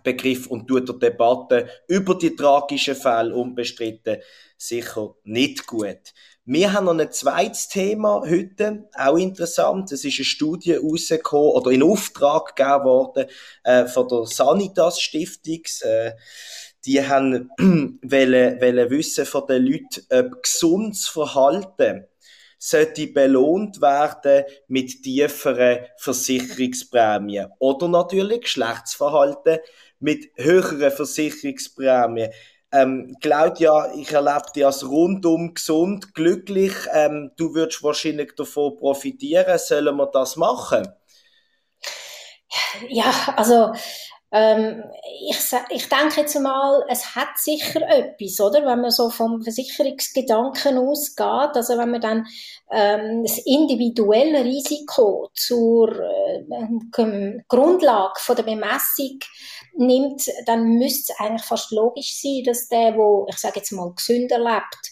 Begriff 0.02 0.48
und 0.48 0.68
tut 0.68 0.90
der 0.90 0.96
Debatte 0.96 1.70
über 1.88 2.16
die 2.16 2.36
tragischen 2.36 2.96
Fälle 2.96 3.36
unbestritten 3.36 4.18
sicher 4.58 5.16
nicht 5.24 5.68
gut. 5.68 6.14
Wir 6.46 6.74
haben 6.74 6.86
noch 6.86 7.00
ein 7.00 7.10
zweites 7.10 7.70
Thema 7.70 8.22
heute, 8.30 8.90
auch 8.98 9.16
interessant. 9.16 9.90
Es 9.94 10.04
ist 10.04 10.18
eine 10.18 10.26
Studie 10.26 10.74
rausgekommen 10.74 11.52
oder 11.52 11.72
in 11.72 11.82
Auftrag 11.82 12.58
gegeben 12.58 12.84
worden 12.84 13.28
äh, 13.64 13.86
von 13.86 14.10
der 14.10 14.26
Sanitas 14.26 15.00
Stiftung. 15.00 15.62
Äh, 15.84 16.12
die 16.86 17.02
haben 17.02 17.50
wollen, 17.58 18.60
wollen 18.60 18.90
wissen 18.90 19.26
von 19.26 19.48
den 19.48 19.66
Leuten, 19.66 20.06
ob 20.12 20.44
gesundes 20.44 21.08
Verhalten 21.08 22.08
sollte 22.58 23.08
belohnt 23.08 23.82
werden 23.82 24.44
mit 24.68 25.02
tieferen 25.02 25.86
Versicherungsprämien. 25.98 27.52
Oder 27.60 27.88
natürlich 27.88 28.42
Geschlechtsverhalten 28.42 29.60
mit 30.00 30.30
höheren 30.36 30.92
Versicherungsprämien. 30.92 32.32
Ähm, 32.74 33.16
Claudia, 33.22 33.94
ich 33.94 34.12
erlebe 34.12 34.52
dich 34.56 34.66
als 34.66 34.84
rundum 34.84 35.54
gesund, 35.54 36.16
glücklich. 36.16 36.74
Ähm, 36.92 37.32
du 37.38 37.54
würdest 37.54 37.84
wahrscheinlich 37.84 38.34
davon 38.36 38.76
profitieren. 38.76 39.60
Sollen 39.60 39.96
wir 39.96 40.08
das 40.08 40.36
machen? 40.38 40.88
Ja, 42.90 43.14
also 43.36 43.72
ähm, 44.36 44.84
ich, 45.30 45.38
ich 45.70 45.90
denke 45.90 46.22
jetzt 46.22 46.40
mal, 46.40 46.84
es 46.90 47.16
hat 47.16 47.38
sicher 47.38 47.88
etwas, 47.88 48.40
oder? 48.42 48.66
Wenn 48.66 48.82
man 48.82 48.90
so 48.90 49.12
vom 49.12 49.44
Versicherungsgedanken 49.44 50.80
ausgeht, 50.80 51.56
also 51.56 51.78
wenn 51.78 51.92
man 51.92 52.02
dann 52.02 52.26
ähm, 52.72 53.24
das 53.24 53.38
individuelle 53.46 54.44
Risiko 54.44 55.30
zur 55.36 56.00
äh, 56.00 57.44
Grundlage 57.48 58.20
von 58.20 58.36
der 58.36 58.44
Bemessung 58.44 59.20
nimmt, 59.76 60.24
dann 60.46 60.78
müsste 60.78 61.14
es 61.14 61.20
eigentlich 61.20 61.44
fast 61.44 61.72
logisch 61.72 62.22
sein, 62.22 62.44
dass 62.46 62.68
der, 62.68 62.96
wo 62.96 63.26
ich 63.30 63.38
sage 63.38 63.60
jetzt 63.60 63.72
mal 63.72 63.92
gesünder 63.96 64.40
lebt, 64.40 64.92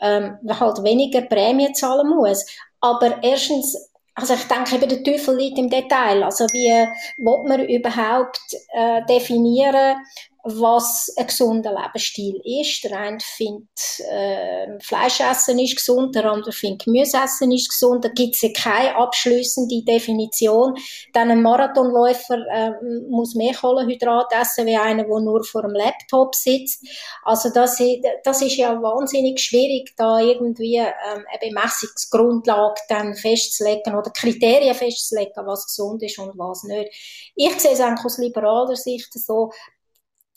ähm, 0.00 0.38
halt 0.48 0.82
weniger 0.82 1.22
Prämie 1.22 1.72
zahlen 1.72 2.08
muss. 2.08 2.44
Aber 2.80 3.22
erstens 3.22 3.92
also 4.14 4.34
ich 4.34 4.44
denke 4.44 4.74
eben, 4.74 4.88
der 4.88 5.02
Teufel 5.02 5.36
liegt 5.36 5.58
im 5.58 5.70
Detail. 5.70 6.22
Also 6.22 6.44
wie 6.52 6.68
will 6.68 7.48
man 7.48 7.66
überhaupt 7.66 8.40
äh, 8.74 9.00
definieren, 9.06 9.96
was 10.44 11.12
ein 11.16 11.26
gesunder 11.28 11.72
Lebensstil 11.72 12.40
ist. 12.44 12.82
Der 12.84 12.98
eine 12.98 13.18
findet, 13.20 13.68
äh, 14.10 14.78
Fleischessen 14.80 15.58
ist 15.60 15.76
gesund, 15.76 16.16
der 16.16 16.24
andere 16.24 16.50
findet, 16.52 16.84
Gemüseessen 16.84 17.52
ist 17.52 17.68
gesund. 17.68 18.04
Da 18.04 18.08
gibt 18.08 18.34
es 18.34 18.42
ja 18.42 18.48
keine 18.52 18.96
abschließende 18.96 19.82
Definition. 19.84 20.76
Dann 21.12 21.30
ein 21.30 21.42
Marathonläufer 21.42 22.38
äh, 22.50 22.72
muss 23.08 23.36
mehr 23.36 23.54
Kohlenhydrat 23.54 24.32
essen, 24.32 24.66
wie 24.66 24.76
einer, 24.76 25.04
der 25.04 25.20
nur 25.20 25.44
vor 25.44 25.62
dem 25.62 25.72
Laptop 25.72 26.34
sitzt. 26.34 26.84
Also 27.22 27.50
das, 27.50 27.80
das 28.24 28.42
ist 28.42 28.56
ja 28.56 28.82
wahnsinnig 28.82 29.38
schwierig, 29.38 29.94
da 29.96 30.18
irgendwie 30.18 30.78
ähm, 30.78 31.24
eine 31.30 31.38
Bemessungsgrundlage 31.40 32.80
dann 32.88 33.14
festzulegen 33.14 33.94
oder 33.94 34.10
Kriterien 34.10 34.74
festzulegen, 34.74 35.46
was 35.46 35.66
gesund 35.66 36.02
ist 36.02 36.18
und 36.18 36.36
was 36.36 36.64
nicht. 36.64 36.90
Ich 37.36 37.60
sehe 37.60 37.72
es 37.72 37.80
eigentlich 37.80 38.04
aus 38.04 38.18
liberaler 38.18 38.76
Sicht 38.76 39.12
so, 39.12 39.50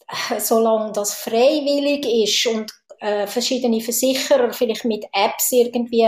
solange 0.40 0.92
das 0.92 1.14
freiwillig 1.14 2.06
ist 2.06 2.46
und 2.48 2.72
äh, 3.00 3.28
verschiedene 3.28 3.82
Versicherer 3.82 4.52
vielleicht 4.54 4.86
mit 4.86 5.06
Apps 5.12 5.52
irgendwie 5.52 6.08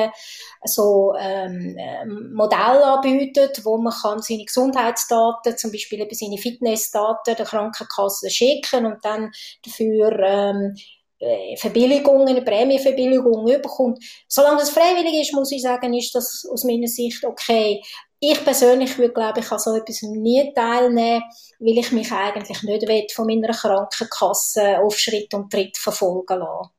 so 0.63 1.13
ähm, 1.20 1.75
ähm, 1.77 2.34
Modelle 2.34 2.86
anbieten, 2.86 3.50
wo 3.63 3.77
man 3.77 3.94
kann 3.94 4.22
seine 4.22 4.46
Gesundheitsdaten, 4.46 5.58
zum 5.58 5.72
Beispiel 5.72 6.01
eben 6.01 6.13
seine 6.13 6.38
Fitnessdaten 6.38 7.36
der 7.36 7.46
Krankenkasse 7.46 8.30
schicken 8.30 8.86
und 8.86 9.04
dann 9.04 9.32
dafür 9.63 10.20
ähm, 10.20 10.75
äh, 11.20 11.58
Verbilligungen, 11.58 12.44
Prämieverbilligungen 12.46 13.56
überkommt. 13.56 14.04
Solange 14.27 14.60
das 14.60 14.70
freiwillig 14.70 15.22
ist, 15.22 15.34
muss 15.34 15.51
ich 15.51 15.62
sagen, 15.62 15.94
ist 15.94 16.13
das 16.16 16.48
aus 16.51 16.63
meiner 16.63 16.88
Sicht 16.88 17.25
okay. 17.25 17.82
Ich 18.20 18.44
persönlich 18.44 18.98
würde, 18.98 19.14
glaube 19.14 19.42
ich, 19.42 19.52
an 19.52 19.60
so 19.60 19.76
etwas 19.76 20.02
nie 20.02 20.52
teilnehmen, 20.54 21.24
weil 21.60 21.78
ich 21.78 21.92
mich 21.92 22.12
eigentlich 22.12 22.64
nicht 22.64 22.88
will, 22.88 23.06
von 23.14 23.28
meiner 23.28 23.54
Krankenkasse 23.54 24.80
auf 24.80 24.98
Schritt 24.98 25.34
und 25.36 25.52
Tritt 25.52 25.78
verfolgen 25.78 26.40
lassen. 26.40 26.72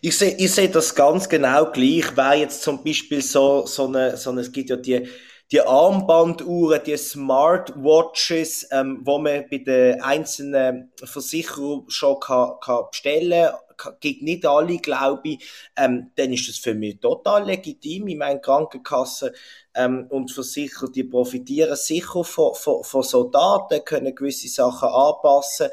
Ich 0.00 0.16
sehe, 0.16 0.34
ich 0.38 0.50
sehe 0.50 0.70
das 0.70 0.94
ganz 0.94 1.28
genau 1.28 1.70
gleich. 1.70 2.16
Wer 2.16 2.34
jetzt 2.36 2.62
zum 2.62 2.82
Beispiel 2.82 3.20
so, 3.20 3.66
so 3.66 3.86
eine, 3.86 4.16
so 4.16 4.30
eine, 4.30 4.40
es 4.40 4.50
gibt 4.50 4.70
ja 4.70 4.76
die, 4.76 5.06
die 5.52 5.60
Armbanduhren, 5.60 6.80
die 6.84 6.96
Smartwatches, 6.96 8.68
ähm, 8.70 9.00
wo 9.02 9.18
man 9.18 9.46
bei 9.50 9.58
den 9.58 10.00
einzelnen 10.00 10.92
Versicherungen 11.02 11.90
schon 11.90 12.20
kann, 12.20 12.52
kann 12.60 12.84
bestellen 12.90 13.50
kann, 13.76 13.96
gibt 13.98 14.22
nicht 14.22 14.46
alle, 14.46 14.76
glaube 14.76 15.30
ich, 15.30 15.50
ähm, 15.76 16.10
dann 16.14 16.32
ist 16.32 16.48
das 16.48 16.58
für 16.58 16.74
mich 16.74 17.00
total 17.00 17.46
legitim. 17.46 18.08
Ich 18.08 18.16
meine, 18.16 18.40
Krankenkassen 18.40 19.30
ähm, 19.74 20.06
und 20.10 20.30
Versicherer, 20.30 20.90
die 20.90 21.04
profitieren 21.04 21.76
sicher 21.76 22.22
von, 22.22 22.54
von, 22.54 22.84
von 22.84 23.02
so 23.02 23.24
Daten, 23.24 23.84
können 23.84 24.14
gewisse 24.14 24.48
Sachen 24.48 24.88
anpassen. 24.88 25.68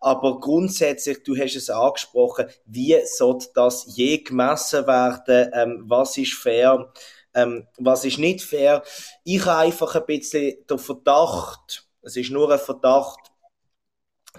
Aber 0.00 0.40
grundsätzlich, 0.40 1.22
du 1.22 1.36
hast 1.36 1.54
es 1.54 1.70
angesprochen, 1.70 2.46
wie 2.66 2.98
soll 3.04 3.38
das 3.54 3.86
je 3.94 4.18
gemessen 4.18 4.86
werden? 4.86 5.50
Ähm, 5.54 5.84
was 5.86 6.18
ist 6.18 6.34
fair? 6.34 6.92
Ähm, 7.34 7.66
was 7.78 8.04
ist 8.04 8.18
nicht 8.18 8.42
fair? 8.42 8.82
Ich 9.24 9.44
habe 9.46 9.60
einfach 9.60 9.94
ein 9.94 10.06
bisschen 10.06 10.56
den 10.68 10.78
Verdacht, 10.78 11.86
es 12.02 12.16
ist 12.16 12.30
nur 12.30 12.50
ein 12.52 12.58
Verdacht, 12.58 13.32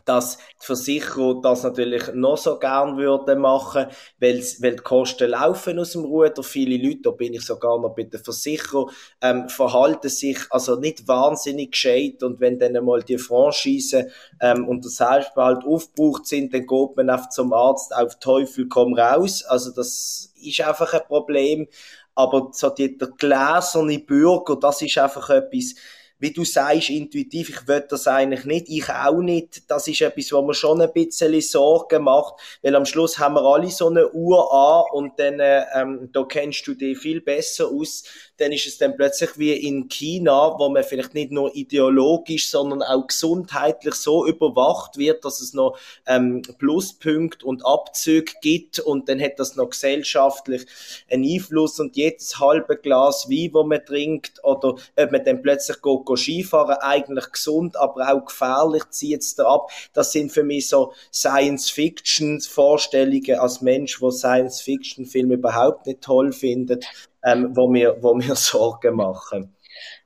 dass 0.06 0.38
die 0.38 0.66
Versicherer 0.66 1.40
das 1.42 1.64
natürlich 1.64 2.12
noch 2.14 2.36
so 2.36 2.58
gern 2.58 2.98
würden 2.98 3.40
machen, 3.40 3.86
weil, 4.20 4.40
weil 4.60 4.72
die 4.76 4.84
Kosten 4.84 5.30
laufen 5.30 5.78
aus 5.80 5.92
dem 5.92 6.04
Ruder. 6.04 6.44
Viele 6.44 6.84
Leute, 6.84 7.02
da 7.04 7.12
bin 7.12 7.34
ich 7.34 7.46
sogar 7.46 7.80
noch 7.80 7.96
bei 7.96 8.04
den 8.04 8.22
Versicherern, 8.22 8.88
ähm, 9.22 9.48
verhalten 9.50 10.10
sich 10.10 10.40
also 10.50 10.78
nicht 10.78 11.08
wahnsinnig 11.08 11.72
gescheit 11.72 12.24
und 12.24 12.40
wenn 12.40 12.58
dann 12.60 12.76
einmal 12.76 13.04
die 13.04 13.20
Franchise 13.20 14.10
ähm, 14.42 14.68
und 14.68 14.84
der 14.84 14.92
Selbstbehalt 14.92 15.64
aufgebraucht 15.64 16.26
sind, 16.26 16.54
dann 16.54 16.66
geht 16.66 16.96
man 16.98 17.10
einfach 17.10 17.30
zum 17.30 17.54
Arzt 17.54 17.96
auf 17.96 18.18
Teufel 18.20 18.68
komm 18.68 18.96
raus. 18.96 19.44
Also 19.44 19.72
das 19.72 20.34
ist 20.36 20.60
einfach 20.62 20.92
ein 20.94 21.06
Problem. 21.08 21.68
Aber 22.16 22.50
so 22.54 22.70
die, 22.70 22.98
der 22.98 23.10
gläserne 23.10 24.00
Bürger, 24.00 24.56
das 24.56 24.82
ist 24.82 24.98
einfach 24.98 25.30
etwas, 25.30 25.76
wie 26.24 26.32
du 26.32 26.46
sagst, 26.46 26.90
intuitiv, 26.90 27.50
ich 27.50 27.68
will 27.68 27.86
das 27.90 28.08
eigentlich 28.08 28.46
nicht, 28.46 28.70
ich 28.70 28.88
auch 28.90 29.20
nicht. 29.20 29.70
Das 29.70 29.90
ist 29.90 30.00
etwas, 30.02 30.32
wo 30.32 30.42
mir 30.42 30.54
schon 30.54 30.82
ein 30.82 30.94
bisschen 30.94 31.42
Sorgen 31.42 32.04
macht, 32.06 32.36
weil 32.62 32.78
am 32.78 32.86
Schluss 32.86 33.20
haben 33.20 33.36
wir 33.36 33.42
alle 33.42 33.70
so 33.70 33.90
eine 33.90 34.10
Uhr 34.10 34.54
an 34.54 34.86
und 34.94 35.20
dann, 35.20 35.42
ähm, 35.42 36.10
da 36.14 36.24
kennst 36.24 36.66
du 36.66 36.76
dich 36.76 36.98
viel 36.98 37.20
besser 37.20 37.68
aus 37.68 38.04
dann 38.38 38.52
ist 38.52 38.66
es 38.66 38.78
dann 38.78 38.96
plötzlich 38.96 39.38
wie 39.38 39.54
in 39.54 39.88
China, 39.90 40.56
wo 40.58 40.70
man 40.70 40.84
vielleicht 40.84 41.14
nicht 41.14 41.32
nur 41.32 41.56
ideologisch, 41.56 42.50
sondern 42.50 42.82
auch 42.82 43.06
gesundheitlich 43.08 43.94
so 43.94 44.26
überwacht 44.26 44.98
wird, 44.98 45.24
dass 45.24 45.40
es 45.40 45.54
noch 45.54 45.78
ähm, 46.08 46.42
Pluspunkte 46.58 47.46
und 47.46 47.64
Abzüge 47.66 48.34
gibt 48.42 48.80
und 48.80 49.08
dann 49.08 49.22
hat 49.22 49.38
das 49.38 49.56
noch 49.56 49.70
gesellschaftlich 49.70 50.66
einen 51.12 51.26
Einfluss 51.26 51.80
und 51.80 51.96
jedes 51.96 52.40
halbe 52.40 52.78
Glas 52.78 53.30
Wein, 53.30 53.52
wo 53.54 53.64
man 53.64 53.86
trinkt 53.86 54.44
oder 54.44 54.78
ob 54.96 55.12
man 55.12 55.24
dann 55.24 55.44
plötzlich 55.44 55.80
geht, 55.82 56.06
geht 56.06 56.18
Skifahren, 56.18 56.78
eigentlich 56.82 57.32
gesund, 57.32 57.78
aber 57.78 58.12
auch 58.12 58.26
gefährlich, 58.26 58.84
zieht 58.90 59.22
es 59.22 59.36
da 59.36 59.46
ab. 59.46 59.70
Das 59.94 60.12
sind 60.12 60.32
für 60.32 60.44
mich 60.44 60.70
so 60.70 60.94
Science-Fiction-Vorstellungen 61.14 63.40
als 63.40 63.62
Mensch, 63.62 64.02
wo 64.02 64.10
Science-Fiction-Filme 64.12 65.36
überhaupt 65.36 65.86
nicht 65.86 66.02
toll 66.02 66.34
findet 66.34 66.88
ähm, 67.24 67.56
wo, 67.56 67.72
wir, 67.72 67.98
wo 68.02 68.18
wir 68.20 68.36
Sorgen 68.36 68.96
machen. 68.96 69.56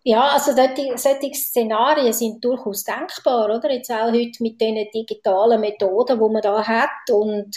Ja, 0.04 0.30
also 0.30 0.54
solche 0.54 1.34
Szenarien 1.34 2.14
sind 2.14 2.44
durchaus 2.44 2.86
denkbar, 2.86 3.54
oder? 3.54 3.70
Jetzt 3.72 3.92
auch 3.92 4.12
heute 4.12 4.42
mit 4.42 4.62
den 4.62 4.88
digitalen 4.94 5.60
Methoden, 5.60 6.18
die 6.18 6.34
man 6.34 6.42
da 6.42 6.66
hat. 6.66 7.10
Und 7.12 7.54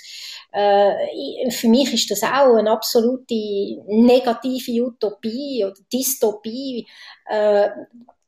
äh, 0.50 1.50
für 1.50 1.68
mich 1.68 1.94
ist 1.94 2.10
das 2.10 2.24
auch 2.24 2.56
eine 2.56 2.72
absolute 2.72 3.80
negative 3.86 4.86
Utopie 4.86 5.64
oder 5.64 5.80
Dystopie. 5.92 6.88
Äh, 7.26 7.68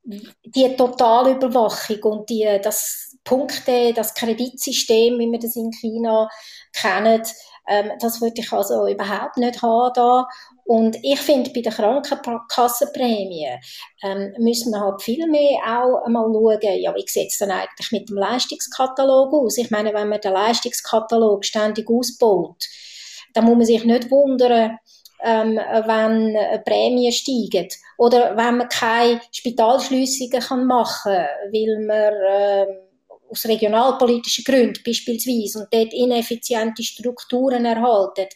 die 0.05 0.77
Totalüberwachung 0.77 2.03
und 2.05 2.31
die, 2.31 2.61
das 2.63 3.17
Punkte, 3.25 3.93
das 3.95 4.15
Kreditsystem, 4.15 5.19
wie 5.19 5.31
wir 5.31 5.39
das 5.39 5.55
in 5.55 5.71
China 5.71 6.29
kennen, 6.73 7.23
ähm, 7.69 7.91
das 8.01 8.21
würde 8.21 8.41
ich 8.41 8.53
also 8.53 8.87
überhaupt 8.87 9.37
nicht 9.37 9.63
haben 9.63 9.93
da. 9.95 10.27
Und 10.65 10.97
ich 11.03 11.21
finde, 11.21 11.51
bei 11.51 11.61
der 11.61 11.73
Krankenkassenprämie 11.73 13.49
ähm, 14.03 14.35
müssen 14.39 14.73
wir 14.73 14.81
halt 14.81 15.03
viel 15.03 15.27
mehr 15.27 15.61
auch 15.67 16.05
einmal 16.05 16.25
schauen, 16.25 16.81
ja, 16.81 16.95
wie 16.95 17.05
sieht 17.07 17.31
es 17.31 17.39
denn 17.39 17.51
eigentlich 17.51 17.93
mit 17.93 18.09
dem 18.09 18.17
Leistungskatalog 18.17 19.33
aus? 19.33 19.59
Ich 19.59 19.71
meine, 19.71 19.93
wenn 19.93 20.09
man 20.09 20.21
den 20.21 20.33
Leistungskatalog 20.33 21.45
ständig 21.45 21.89
ausbaut, 21.89 22.65
dann 23.35 23.45
muss 23.45 23.57
man 23.57 23.67
sich 23.67 23.85
nicht 23.85 24.11
wundern, 24.11 24.79
ähm, 25.23 25.57
wenn 25.57 26.37
Prämien 26.65 27.13
steigen 27.13 27.69
oder 27.97 28.37
wenn 28.37 28.57
man 28.57 28.69
keine 28.69 29.21
Spitalschliessungen 29.31 30.67
machen 30.67 31.13
kann, 31.13 31.53
weil 31.53 31.87
man 31.87 32.13
ähm, 32.29 32.92
aus 33.33 33.47
regionalpolitischen 33.47 34.45
Gründen 34.45 34.83
beispielsweise 34.85 35.61
und 35.61 35.69
dort 35.73 35.93
ineffiziente 35.93 36.83
Strukturen 36.83 37.65
erhalten 37.65 38.29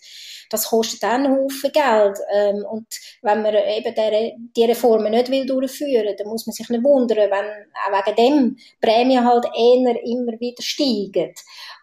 das 0.50 0.68
kostet 0.68 1.02
auch 1.04 1.08
einen 1.10 1.32
Haufen 1.32 1.72
Geld. 1.72 2.18
Ähm, 2.32 2.64
und 2.70 2.86
wenn 3.22 3.42
man 3.42 3.54
eben 3.54 3.94
der, 3.94 4.32
die 4.56 4.64
Reformen 4.64 5.10
nicht 5.10 5.30
will 5.30 5.46
durchführen, 5.46 6.14
dann 6.16 6.28
muss 6.28 6.46
man 6.46 6.52
sich 6.52 6.68
nicht 6.68 6.84
wundern, 6.84 7.30
wenn 7.30 7.66
auch 7.86 8.06
wegen 8.06 8.16
dem 8.16 8.56
Prämien 8.80 9.24
halt 9.24 9.46
eher 9.46 10.02
immer 10.04 10.38
wieder 10.38 10.62
steigen. 10.62 11.34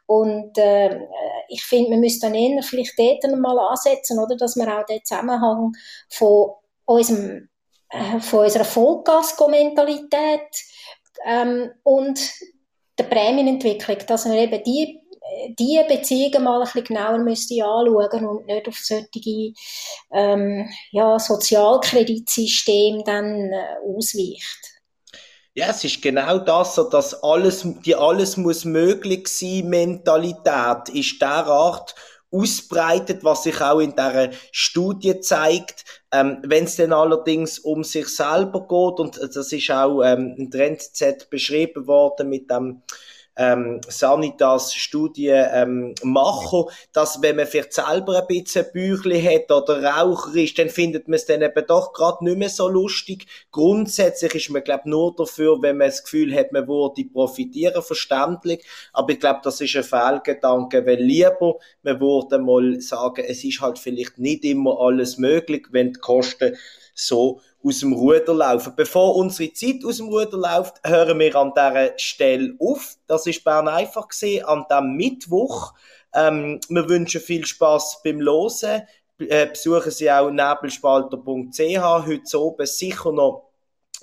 Und 0.05 0.57
äh, 0.57 0.99
ich 1.47 1.63
finde, 1.63 1.91
man 1.91 1.99
müsste 2.01 2.27
dann 2.27 2.35
eher 2.35 2.61
vielleicht 2.63 2.97
dort 2.97 3.23
mal 3.37 3.57
ansetzen, 3.59 4.19
oder, 4.19 4.35
dass 4.35 4.55
man 4.55 4.69
auch 4.69 4.85
den 4.85 5.03
Zusammenhang 5.03 5.73
von 6.09 6.51
unserem 6.85 7.49
äh, 7.89 8.19
von 8.19 8.45
unserer 8.45 8.65
Vollgas-Mentalität 8.65 10.41
ähm, 11.25 11.71
und 11.83 12.19
der 12.97 13.05
Prämienentwicklung, 13.05 13.97
dass 14.07 14.25
man 14.25 14.37
eben 14.37 14.63
die 14.63 14.99
die 15.59 15.81
Beziehungen 15.87 16.43
mal 16.43 16.59
ein 16.59 16.65
bisschen 16.65 16.83
genauer 16.83 17.17
müsste 17.17 17.63
anschauen 17.63 18.27
und 18.27 18.45
nicht 18.45 18.67
auf 18.67 18.77
solche 18.77 19.53
ähm, 20.11 20.69
ja, 20.91 21.17
Sozialkreditsysteme 21.19 23.03
dann 23.03 23.51
äh, 23.51 23.75
ausweicht. 23.85 24.73
Ja, 25.55 25.69
es 25.69 25.83
ist 25.83 26.01
genau 26.01 26.39
das, 26.39 26.79
dass 26.91 27.23
alles, 27.23 27.63
die 27.85 27.95
alles 27.95 28.37
muss 28.37 28.65
möglich 28.65 29.27
sein 29.27 29.69
Mentalität 29.69 30.89
ist 30.89 31.21
derart 31.21 31.93
ausbreitet, 32.33 33.23
was 33.23 33.43
sich 33.43 33.61
auch 33.61 33.79
in 33.79 33.95
der 33.95 34.31
Studie 34.51 35.19
zeigt. 35.19 35.85
Ähm, 36.11 36.39
Wenn 36.43 36.65
es 36.65 36.75
dann 36.75 36.91
allerdings 36.93 37.59
um 37.59 37.83
sich 37.83 38.07
selber 38.07 38.61
geht, 38.61 38.99
und 38.99 39.17
das 39.17 39.51
ist 39.51 39.71
auch 39.71 40.01
ähm, 40.03 40.35
in 40.37 40.49
Trend 40.49 40.81
Z 40.81 41.29
beschrieben 41.29 41.87
worden 41.87 42.29
mit 42.29 42.49
dem 42.49 42.81
ähm, 43.35 43.81
Sanitas-Studie 43.87 45.27
ähm, 45.29 45.95
machen, 46.03 46.65
dass 46.91 47.21
wenn 47.21 47.35
man 47.35 47.47
vielleicht 47.47 47.73
selber 47.73 48.19
ein 48.19 48.27
bisschen 48.27 48.65
Büchli 48.73 49.21
hat 49.21 49.51
oder 49.51 49.83
Raucher 49.83 50.35
ist, 50.35 50.57
dann 50.59 50.69
findet 50.69 51.07
man 51.07 51.15
es 51.15 51.25
dann 51.25 51.41
eben 51.41 51.65
doch 51.67 51.93
gerade 51.93 52.23
nicht 52.23 52.37
mehr 52.37 52.49
so 52.49 52.67
lustig. 52.67 53.25
Grundsätzlich 53.51 54.35
ist 54.35 54.49
man, 54.49 54.63
glaube 54.63 54.89
nur 54.89 55.15
dafür, 55.15 55.61
wenn 55.61 55.77
man 55.77 55.87
das 55.87 56.03
Gefühl 56.03 56.33
hat, 56.35 56.51
man 56.51 56.67
würde 56.67 57.05
profitieren, 57.05 57.81
verständlich. 57.81 58.63
Aber 58.91 59.11
ich 59.11 59.19
glaube, 59.19 59.41
das 59.43 59.61
ist 59.61 59.75
ein 59.75 59.83
Fehlgedanke, 59.83 60.85
weil 60.85 61.01
lieber, 61.01 61.57
man 61.81 61.99
würde 61.99 62.39
mal 62.39 62.79
sagen, 62.81 63.23
es 63.27 63.43
ist 63.43 63.61
halt 63.61 63.79
vielleicht 63.79 64.19
nicht 64.19 64.43
immer 64.45 64.79
alles 64.79 65.17
möglich, 65.17 65.67
wenn 65.71 65.93
die 65.93 65.99
Kosten 65.99 66.55
so 66.93 67.41
aus 67.63 67.79
dem 67.79 67.93
Ruder 67.93 68.33
laufen. 68.33 68.73
Bevor 68.75 69.15
unsere 69.15 69.53
Zeit 69.53 69.85
aus 69.85 69.97
dem 69.97 70.07
Ruder 70.07 70.37
läuft, 70.37 70.81
hören 70.85 71.19
wir 71.19 71.35
an 71.35 71.53
dieser 71.55 71.97
Stelle 71.97 72.55
auf. 72.59 72.95
Das 73.07 73.25
ist 73.25 73.43
Bern 73.43 73.67
einfach 73.67 74.07
gesehen 74.07 74.45
an 74.45 74.65
dem 74.69 74.95
Mittwoch. 74.95 75.73
Ähm, 76.13 76.59
wir 76.69 76.89
wünschen 76.89 77.21
viel 77.21 77.45
Spaß 77.45 78.01
beim 78.03 78.19
Losen. 78.19 78.83
Äh, 79.19 79.47
besuchen 79.47 79.91
Sie 79.91 80.11
auch 80.11 80.29
nebelspalter.ch. 80.29 82.05
Heute 82.05 82.39
oben 82.41 82.65
sicher 82.65 83.11
noch 83.11 83.49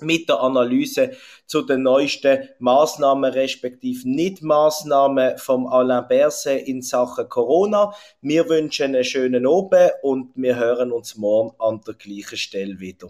mit 0.01 0.29
der 0.29 0.39
Analyse 0.39 1.11
zu 1.45 1.61
den 1.61 1.83
neuesten 1.83 2.49
Maßnahmen 2.59 3.31
respektive 3.31 4.09
Nicht-Maßnahmen 4.09 5.37
vom 5.37 5.67
Alain 5.67 6.07
Berset 6.07 6.67
in 6.67 6.81
Sachen 6.81 7.29
Corona. 7.29 7.93
Wir 8.21 8.49
wünschen 8.49 8.95
einen 8.95 9.03
schönen 9.03 9.45
Abend 9.47 9.91
und 10.01 10.31
wir 10.35 10.55
hören 10.55 10.91
uns 10.91 11.17
morgen 11.17 11.55
an 11.59 11.81
der 11.85 11.93
gleichen 11.93 12.37
Stelle 12.37 12.79
wieder. 12.79 13.09